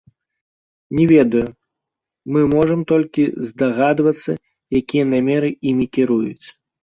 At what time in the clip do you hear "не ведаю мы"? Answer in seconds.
0.99-2.41